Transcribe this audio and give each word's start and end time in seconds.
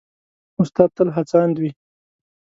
استاد 0.61 0.89
تل 0.95 1.07
هڅاند 1.15 1.55
وي. 1.61 1.71